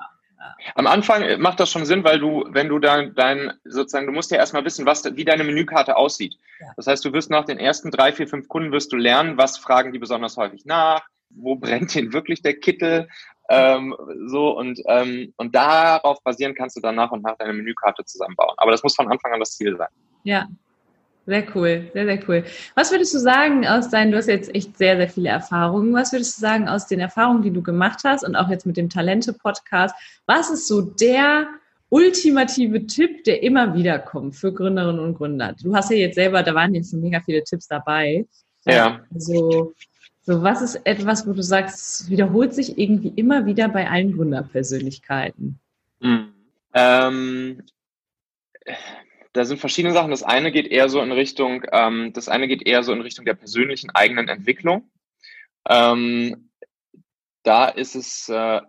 Am 0.76 0.88
Anfang 0.88 1.40
macht 1.42 1.60
das 1.60 1.70
schon 1.70 1.86
Sinn, 1.86 2.04
weil 2.04 2.20
du, 2.20 2.46
wenn 2.50 2.70
du 2.70 2.80
dann 2.80 3.14
dein, 3.16 3.54
sozusagen, 3.64 4.08
du 4.08 4.14
musst 4.14 4.32
ja 4.32 4.38
erstmal 4.38 4.66
wissen, 4.66 4.86
was, 4.86 5.04
wie 5.16 5.26
deine 5.26 5.44
Menükarte 5.44 5.96
aussieht. 5.96 6.36
Ja. 6.60 6.68
Das 6.78 6.88
heißt, 6.88 7.06
du 7.06 7.14
wirst 7.14 7.30
nach 7.30 7.46
den 7.46 7.58
ersten 7.58 7.92
drei, 7.92 8.12
vier, 8.12 8.28
fünf 8.28 8.48
Kunden 8.48 8.72
wirst 8.72 8.92
du 8.92 8.96
lernen, 8.96 9.38
was 9.38 9.58
fragen 9.58 9.92
die 9.92 10.00
besonders 10.00 10.38
häufig 10.38 10.66
nach, 10.66 11.06
wo 11.30 11.56
brennt 11.58 11.96
denn 11.96 12.14
wirklich 12.14 12.42
der 12.42 12.60
Kittel, 12.60 13.08
ähm, 13.50 13.96
so 14.28 14.58
und 14.58 14.80
ähm, 14.88 15.34
und 15.36 15.54
darauf 15.54 16.24
basieren 16.24 16.56
kannst 16.56 16.78
du 16.78 16.82
dann 16.82 16.96
nach 16.96 17.12
und 17.12 17.24
nach 17.24 17.38
deine 17.38 17.54
Menükarte 17.54 18.06
zusammenbauen. 18.06 18.54
Aber 18.58 18.72
das 18.72 18.84
muss 18.84 18.96
von 18.96 19.12
Anfang 19.12 19.34
an 19.34 19.40
das 19.40 19.58
Ziel 19.58 19.76
sein. 19.76 19.90
Ja, 20.24 20.48
sehr 21.26 21.46
cool, 21.56 21.90
sehr, 21.94 22.06
sehr 22.06 22.20
cool. 22.28 22.44
Was 22.76 22.92
würdest 22.92 23.14
du 23.14 23.20
sagen 23.20 23.66
aus 23.66 23.90
deinen, 23.90 24.12
du 24.12 24.18
hast 24.18 24.28
jetzt 24.28 24.54
echt 24.54 24.78
sehr, 24.78 24.98
sehr 24.98 25.10
viele 25.10 25.30
Erfahrungen, 25.30 25.94
was 25.94 26.12
würdest 26.12 26.38
du 26.38 26.42
sagen 26.42 26.68
aus 26.68 26.88
den 26.88 27.00
Erfahrungen, 27.00 27.44
die 27.44 27.52
du 27.52 27.62
gemacht 27.62 28.02
hast 28.04 28.24
und 28.24 28.36
auch 28.36 28.50
jetzt 28.50 28.66
mit 28.66 28.76
dem 28.76 28.90
Talente-Podcast, 28.90 29.96
was 30.26 30.50
ist 30.50 30.68
so 30.68 30.82
der 30.82 31.48
ultimative 31.90 32.88
Tipp, 32.88 33.24
der 33.24 33.44
immer 33.44 33.74
wieder 33.74 34.00
kommt 34.00 34.36
für 34.36 34.52
Gründerinnen 34.52 35.00
und 35.00 35.16
Gründer? 35.16 35.56
Du 35.62 35.76
hast 35.76 35.92
ja 35.92 35.98
jetzt 35.98 36.16
selber, 36.16 36.44
da 36.44 36.54
waren 36.56 36.76
jetzt 36.76 36.92
so 36.92 36.98
mega 36.98 37.22
viele 37.22 37.44
Tipps 37.44 37.68
dabei. 37.68 38.26
Ja. 38.66 39.02
Also, 39.14 39.74
so 40.24 40.42
was 40.42 40.62
ist 40.62 40.76
etwas, 40.86 41.28
wo 41.28 41.34
du 41.34 41.44
sagst, 41.44 42.10
wiederholt 42.10 42.54
sich 42.54 42.78
irgendwie 42.78 43.14
immer 43.16 43.46
wieder 43.46 43.68
bei 43.70 43.90
allen 43.90 44.16
Gründerpersönlichkeiten? 44.16 45.60
Mhm. 46.00 46.34
Ähm, 46.74 47.62
da 49.34 49.46
sind 49.46 49.60
verschiedene 49.60 49.94
Sachen. 49.94 50.12
Das 50.12 50.24
eine 50.24 50.52
geht 50.52 50.68
eher 50.68 50.90
so 50.90 51.02
in 51.02 51.12
Richtung, 51.12 51.66
ähm, 51.72 52.14
das 52.14 52.30
eine 52.30 52.48
geht 52.48 52.66
eher 52.66 52.84
so 52.84 52.94
in 52.94 53.02
Richtung 53.02 53.26
der 53.26 53.34
persönlichen 53.34 53.90
eigenen 53.92 54.30
Entwicklung. 54.30 54.90
Ähm, 55.68 56.50
da 57.44 57.68
ist 57.68 57.96
es, 57.96 58.30
äh, 58.30 58.62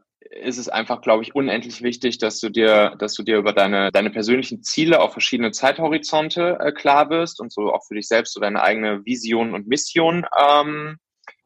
ist 0.42 0.58
es 0.58 0.68
einfach, 0.68 1.02
glaube 1.02 1.22
ich, 1.22 1.34
unendlich 1.34 1.82
wichtig, 1.82 2.18
dass 2.18 2.40
du 2.40 2.48
dir, 2.48 2.96
dass 2.98 3.14
du 3.14 3.22
dir 3.22 3.36
über 3.36 3.52
deine, 3.52 3.92
deine 3.92 4.10
persönlichen 4.10 4.62
Ziele 4.62 5.00
auf 5.00 5.12
verschiedene 5.12 5.52
Zeithorizonte 5.52 6.58
äh, 6.60 6.72
klar 6.72 7.10
wirst 7.10 7.40
und 7.40 7.52
so 7.52 7.72
auch 7.72 7.84
für 7.86 7.94
dich 7.94 8.08
selbst 8.08 8.32
so 8.32 8.40
deine 8.40 8.62
eigene 8.62 9.04
Vision 9.04 9.54
und 9.54 9.68
Mission 9.68 10.26
ähm, 10.36 10.98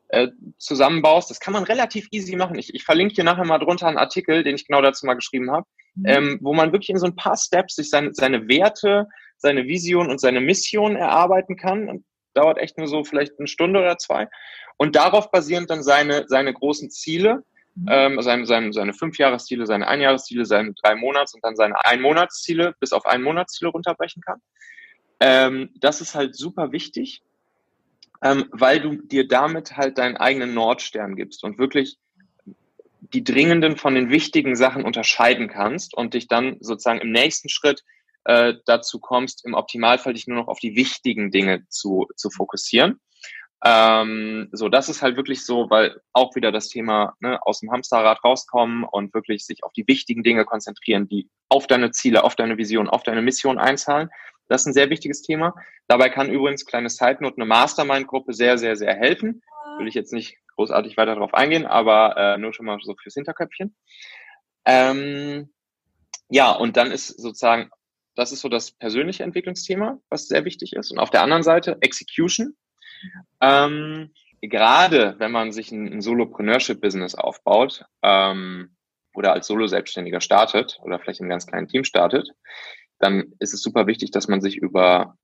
äh, 0.08 0.28
zusammenbaust. 0.58 1.30
Das 1.30 1.40
kann 1.40 1.52
man 1.52 1.64
relativ 1.64 2.08
easy 2.10 2.36
machen. 2.36 2.58
Ich, 2.58 2.74
ich 2.74 2.84
verlinke 2.84 3.14
dir 3.14 3.24
nachher 3.24 3.44
mal 3.44 3.58
drunter 3.58 3.86
einen 3.86 3.98
Artikel, 3.98 4.42
den 4.42 4.54
ich 4.54 4.66
genau 4.66 4.82
dazu 4.82 5.06
mal 5.06 5.14
geschrieben 5.14 5.50
habe, 5.50 5.66
mhm. 5.94 6.06
ähm, 6.06 6.38
wo 6.42 6.54
man 6.54 6.72
wirklich 6.72 6.90
in 6.90 6.98
so 6.98 7.06
ein 7.06 7.16
paar 7.16 7.36
Steps 7.36 7.76
sich 7.76 7.90
seine, 7.90 8.14
seine 8.14 8.48
Werte, 8.48 9.08
seine 9.36 9.66
Vision 9.66 10.10
und 10.10 10.20
seine 10.20 10.40
Mission 10.40 10.96
erarbeiten 10.96 11.56
kann. 11.56 11.88
Und 11.88 12.04
dauert 12.34 12.58
echt 12.58 12.78
nur 12.78 12.86
so 12.86 13.04
vielleicht 13.04 13.38
eine 13.38 13.48
Stunde 13.48 13.80
oder 13.80 13.98
zwei. 13.98 14.28
Und 14.76 14.96
darauf 14.96 15.30
basierend 15.30 15.70
dann 15.70 15.82
seine, 15.82 16.24
seine 16.28 16.52
großen 16.52 16.90
Ziele, 16.90 17.42
mhm. 17.74 17.86
ähm, 17.90 18.22
seine, 18.22 18.46
seine, 18.46 18.72
seine 18.72 18.92
Fünfjahresziele, 18.92 19.66
seine 19.66 19.88
Einjahresziele, 19.88 20.44
seine 20.44 20.72
drei 20.74 20.94
Monats 20.94 21.34
und 21.34 21.44
dann 21.44 21.56
seine 21.56 21.74
Einmonatsziele 21.84 22.74
bis 22.80 22.92
auf 22.92 23.06
Einmonatsziele 23.06 23.70
runterbrechen 23.70 24.22
kann. 24.22 24.40
Ähm, 25.20 25.70
das 25.80 26.00
ist 26.00 26.14
halt 26.14 26.36
super 26.36 26.70
wichtig, 26.70 27.22
ähm, 28.22 28.46
weil 28.50 28.80
du 28.80 28.96
dir 28.96 29.28
damit 29.28 29.76
halt 29.76 29.98
deinen 29.98 30.16
eigenen 30.16 30.54
Nordstern 30.54 31.16
gibst 31.16 31.44
und 31.44 31.58
wirklich 31.58 31.98
die 33.00 33.24
dringenden 33.24 33.76
von 33.76 33.94
den 33.94 34.10
wichtigen 34.10 34.56
Sachen 34.56 34.84
unterscheiden 34.84 35.48
kannst 35.48 35.94
und 35.94 36.14
dich 36.14 36.28
dann 36.28 36.56
sozusagen 36.60 37.00
im 37.00 37.12
nächsten 37.12 37.48
Schritt 37.48 37.82
äh, 38.24 38.54
dazu 38.66 38.98
kommst, 38.98 39.46
im 39.46 39.54
Optimalfall 39.54 40.14
dich 40.14 40.26
nur 40.26 40.38
noch 40.38 40.48
auf 40.48 40.58
die 40.58 40.76
wichtigen 40.76 41.30
Dinge 41.30 41.66
zu, 41.68 42.06
zu 42.16 42.30
fokussieren. 42.30 43.00
Ähm, 43.64 44.48
so, 44.52 44.68
das 44.68 44.88
ist 44.88 45.02
halt 45.02 45.16
wirklich 45.16 45.44
so, 45.44 45.68
weil 45.68 46.00
auch 46.12 46.36
wieder 46.36 46.52
das 46.52 46.68
Thema 46.68 47.14
ne, 47.20 47.44
aus 47.44 47.60
dem 47.60 47.72
Hamsterrad 47.72 48.22
rauskommen 48.22 48.84
und 48.84 49.12
wirklich 49.14 49.44
sich 49.44 49.64
auf 49.64 49.72
die 49.72 49.86
wichtigen 49.88 50.22
Dinge 50.22 50.44
konzentrieren, 50.44 51.08
die 51.08 51.28
auf 51.48 51.66
deine 51.66 51.90
Ziele, 51.90 52.22
auf 52.22 52.36
deine 52.36 52.56
Vision, 52.56 52.88
auf 52.88 53.02
deine 53.02 53.22
Mission 53.22 53.58
einzahlen. 53.58 54.10
Das 54.48 54.62
ist 54.62 54.66
ein 54.66 54.74
sehr 54.74 54.90
wichtiges 54.90 55.22
Thema. 55.22 55.54
Dabei 55.88 56.08
kann 56.08 56.30
übrigens, 56.30 56.66
kleine 56.66 56.88
Side 56.88 57.18
Note, 57.20 57.36
eine 57.36 57.46
Mastermind-Gruppe 57.46 58.32
sehr, 58.32 58.58
sehr, 58.58 58.76
sehr 58.76 58.94
helfen. 58.94 59.42
Will 59.78 59.88
ich 59.88 59.94
jetzt 59.94 60.12
nicht 60.12 60.38
großartig 60.56 60.96
weiter 60.96 61.14
darauf 61.14 61.34
eingehen, 61.34 61.66
aber 61.66 62.16
äh, 62.16 62.38
nur 62.38 62.52
schon 62.52 62.66
mal 62.66 62.78
so 62.82 62.94
fürs 63.00 63.14
Hinterköpfchen. 63.14 63.76
Ähm, 64.64 65.52
ja, 66.28 66.52
und 66.52 66.76
dann 66.76 66.90
ist 66.90 67.08
sozusagen, 67.08 67.70
das 68.14 68.32
ist 68.32 68.40
so 68.40 68.48
das 68.48 68.72
persönliche 68.72 69.22
Entwicklungsthema, 69.22 69.98
was 70.10 70.26
sehr 70.26 70.44
wichtig 70.44 70.74
ist. 70.74 70.90
Und 70.90 70.98
auf 70.98 71.10
der 71.10 71.22
anderen 71.22 71.42
Seite 71.42 71.78
Execution. 71.80 72.56
Ähm, 73.40 74.12
gerade 74.40 75.16
wenn 75.18 75.32
man 75.32 75.52
sich 75.52 75.72
ein, 75.72 75.92
ein 75.92 76.00
Solopreneurship-Business 76.00 77.14
aufbaut 77.14 77.84
ähm, 78.02 78.76
oder 79.14 79.32
als 79.32 79.46
Solo-Selbstständiger 79.46 80.20
startet 80.20 80.78
oder 80.82 80.98
vielleicht 80.98 81.20
in 81.20 81.28
ganz 81.28 81.46
kleinen 81.46 81.68
Team 81.68 81.84
startet, 81.84 82.30
dann 82.98 83.32
ist 83.38 83.54
es 83.54 83.62
super 83.62 83.86
wichtig, 83.86 84.10
dass 84.10 84.28
man 84.28 84.40
sich 84.40 84.56
über, 84.56 85.16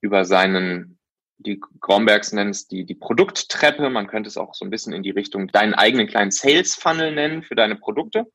über 0.00 0.24
seinen, 0.24 0.98
die 1.38 1.60
Grombergs 1.80 2.32
nennt 2.32 2.54
es 2.54 2.66
die, 2.66 2.84
die 2.84 2.94
Produkttreppe, 2.94 3.90
man 3.90 4.06
könnte 4.06 4.28
es 4.28 4.36
auch 4.36 4.54
so 4.54 4.64
ein 4.64 4.70
bisschen 4.70 4.92
in 4.92 5.02
die 5.02 5.10
Richtung 5.10 5.48
deinen 5.48 5.74
eigenen 5.74 6.06
kleinen 6.06 6.30
Sales-Funnel 6.30 7.14
nennen 7.14 7.42
für 7.42 7.54
deine 7.54 7.76
Produkte, 7.76 8.26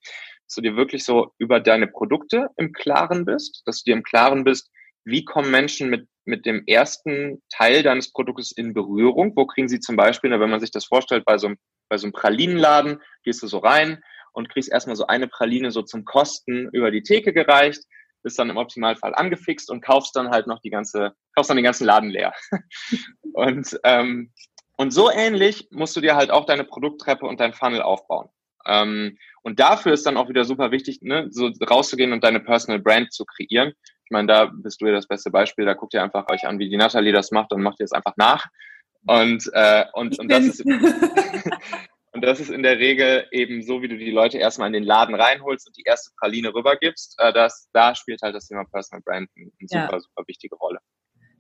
dass 0.46 0.56
du 0.56 0.62
dir 0.62 0.76
wirklich 0.76 1.04
so 1.04 1.34
über 1.38 1.60
deine 1.60 1.88
Produkte 1.88 2.50
im 2.58 2.74
Klaren 2.74 3.26
bist, 3.26 3.64
dass 3.66 3.84
du 3.84 3.92
dir 3.92 3.98
im 3.98 4.04
Klaren 4.04 4.44
bist, 4.44 4.70
wie 5.06 5.26
kommen 5.26 5.52
Menschen 5.52 5.90
mit, 5.90 6.08
mit 6.26 6.46
dem 6.46 6.64
ersten 6.68 7.42
Teil 7.50 7.84
deines 7.84 8.12
Produktes 8.12 8.52
in 8.52 8.74
Berührung? 8.74 9.34
Wo 9.36 9.46
kriegen 9.46 9.68
sie 9.68 9.80
zum 9.80 9.96
Beispiel, 9.96 10.32
wenn 10.32 10.50
man 10.50 10.60
sich 10.60 10.72
das 10.72 10.86
vorstellt, 10.86 11.26
bei 11.26 11.38
so 11.38 11.48
einem, 11.48 11.58
bei 11.90 11.98
so 11.98 12.06
einem 12.06 12.14
Pralinenladen, 12.14 13.02
gehst 13.24 13.42
du 13.44 13.48
so 13.48 13.60
rein 13.60 14.02
und 14.34 14.50
kriegst 14.50 14.72
erstmal 14.72 14.96
so 14.96 15.08
eine 15.08 15.28
Praline 15.28 15.72
so 15.72 15.82
zum 15.82 16.06
Kosten 16.06 16.70
über 16.72 16.92
die 16.92 17.04
Theke 17.04 17.34
gereicht 17.34 17.84
bist 18.24 18.40
dann 18.40 18.50
im 18.50 18.58
Optimalfall 18.58 19.16
angefixt 19.16 19.70
und 19.70 19.82
kaufst 19.82 20.16
dann 20.16 20.30
halt 20.30 20.48
noch 20.48 20.60
die 20.60 20.70
ganze, 20.70 21.14
kaufst 21.36 21.50
dann 21.50 21.58
den 21.58 21.64
ganzen 21.64 21.86
Laden 21.86 22.10
leer. 22.10 22.34
und, 23.34 23.80
ähm, 23.84 24.32
und 24.78 24.92
so 24.92 25.12
ähnlich 25.12 25.68
musst 25.72 25.96
du 25.96 26.02
dir 26.02 26.16
halt 26.16 26.32
auch 26.32 26.46
deine 26.46 26.64
Produkttreppe 26.64 27.26
und 27.26 27.40
dein 27.40 27.54
Funnel 27.54 27.82
aufbauen. 27.82 28.30
Ähm, 28.66 29.18
und 29.44 29.60
dafür 29.60 29.94
ist 29.94 30.06
dann 30.06 30.18
auch 30.18 30.30
wieder 30.30 30.44
super 30.44 30.72
wichtig, 30.72 31.02
ne, 31.02 31.28
so 31.32 31.50
rauszugehen 31.68 32.14
und 32.14 32.24
deine 32.24 32.40
Personal 32.40 32.80
Brand 32.80 33.12
zu 33.12 33.26
kreieren. 33.26 33.74
Ich 34.12 34.14
meine, 34.14 34.28
da 34.28 34.52
bist 34.54 34.82
du 34.82 34.88
ja 34.88 34.92
das 34.92 35.08
beste 35.08 35.32
Beispiel. 35.32 35.64
Da 35.64 35.74
guckt 35.74 35.94
ihr 35.94 36.04
einfach 36.04 36.30
euch 36.30 36.46
an, 36.46 36.60
wie 36.60 36.68
die 36.68 36.76
Nathalie 36.76 37.14
das 37.14 37.32
macht 37.32 37.54
und 37.54 37.62
macht 37.62 37.80
ihr 37.80 37.86
es 37.86 37.94
einfach 37.94 38.12
nach. 38.18 38.46
Und, 39.08 39.50
äh, 39.54 39.86
und, 39.94 40.20
und 40.20 40.30
das 40.30 40.46
ist 40.48 40.66
Und 42.14 42.26
das 42.26 42.42
ist 42.42 42.50
in 42.50 42.62
der 42.62 42.78
Regel 42.78 43.26
eben 43.32 43.64
so, 43.64 43.82
wie 43.82 43.88
du 43.88 43.98
die 43.98 44.12
Leute 44.12 44.38
erstmal 44.38 44.68
in 44.68 44.74
den 44.74 44.84
Laden 44.84 45.16
reinholst 45.16 45.66
und 45.66 45.78
die 45.78 45.84
erste 45.86 46.12
Praline 46.20 46.54
rübergibst. 46.54 47.16
Äh, 47.20 47.32
das, 47.32 47.70
da 47.72 47.96
spielt 47.96 48.22
halt 48.22 48.36
das 48.36 48.48
Thema 48.48 48.66
Personal 48.66 49.02
Brand 49.06 49.30
eine 49.38 49.50
super, 49.62 49.94
ja. 49.94 50.00
super 50.02 50.28
wichtige 50.28 50.58
Rolle. 50.58 50.80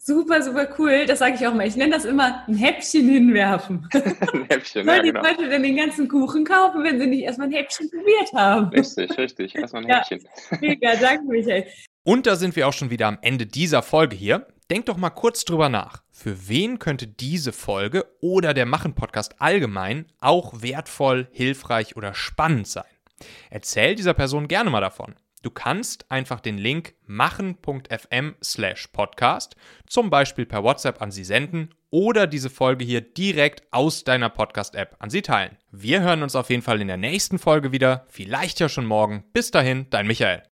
Super, 0.03 0.41
super 0.41 0.67
cool. 0.79 1.05
Das 1.05 1.19
sage 1.19 1.35
ich 1.35 1.45
auch 1.45 1.53
mal. 1.53 1.67
Ich 1.67 1.75
nenne 1.75 1.93
das 1.93 2.05
immer 2.05 2.43
ein 2.47 2.55
Häppchen 2.55 3.07
hinwerfen. 3.07 3.87
ein 3.93 4.47
Häppchen, 4.49 4.83
Soll 4.83 4.95
ja, 4.95 5.01
die 5.03 5.09
genau. 5.09 5.21
Leute 5.21 5.47
denn 5.47 5.61
den 5.61 5.77
ganzen 5.77 6.07
Kuchen 6.07 6.43
kaufen, 6.43 6.83
wenn 6.83 6.99
sie 6.99 7.05
nicht 7.05 7.21
erstmal 7.21 7.49
ein 7.49 7.53
Häppchen 7.53 7.87
probiert 7.87 8.33
haben? 8.33 8.69
Richtig, 8.69 9.15
richtig. 9.15 9.53
Erstmal 9.53 9.83
ein 9.83 9.89
ja. 9.89 9.97
Häppchen. 9.97 10.27
Mega, 10.59 10.95
danke 10.95 11.25
Michael. 11.25 11.67
Und 12.03 12.25
da 12.25 12.35
sind 12.35 12.55
wir 12.55 12.67
auch 12.67 12.73
schon 12.73 12.89
wieder 12.89 13.05
am 13.05 13.19
Ende 13.21 13.45
dieser 13.45 13.83
Folge 13.83 14.15
hier. 14.15 14.47
Denk 14.71 14.87
doch 14.87 14.97
mal 14.97 15.11
kurz 15.11 15.45
drüber 15.45 15.69
nach. 15.69 16.01
Für 16.09 16.49
wen 16.49 16.79
könnte 16.79 17.05
diese 17.05 17.51
Folge 17.51 18.07
oder 18.21 18.55
der 18.55 18.65
Machen-Podcast 18.65 19.39
allgemein 19.39 20.07
auch 20.19 20.63
wertvoll, 20.63 21.27
hilfreich 21.31 21.95
oder 21.95 22.15
spannend 22.15 22.65
sein? 22.65 22.85
Erzähl 23.51 23.93
dieser 23.93 24.15
Person 24.15 24.47
gerne 24.47 24.71
mal 24.71 24.81
davon. 24.81 25.13
Du 25.41 25.49
kannst 25.49 26.11
einfach 26.11 26.39
den 26.39 26.57
Link 26.57 26.93
machen.fm 27.07 28.35
slash 28.43 28.87
podcast 28.87 29.55
zum 29.87 30.09
Beispiel 30.09 30.45
per 30.45 30.63
WhatsApp 30.63 31.01
an 31.01 31.11
sie 31.11 31.23
senden 31.23 31.73
oder 31.89 32.27
diese 32.27 32.49
Folge 32.49 32.85
hier 32.85 33.01
direkt 33.01 33.63
aus 33.71 34.03
deiner 34.03 34.29
Podcast-App 34.29 34.95
an 34.99 35.09
sie 35.09 35.21
teilen. 35.21 35.57
Wir 35.71 36.01
hören 36.01 36.23
uns 36.23 36.35
auf 36.35 36.49
jeden 36.49 36.61
Fall 36.61 36.81
in 36.81 36.87
der 36.87 36.97
nächsten 36.97 37.39
Folge 37.39 37.71
wieder, 37.71 38.05
vielleicht 38.09 38.59
ja 38.59 38.69
schon 38.69 38.85
morgen. 38.85 39.23
Bis 39.33 39.51
dahin, 39.51 39.87
dein 39.89 40.07
Michael. 40.07 40.43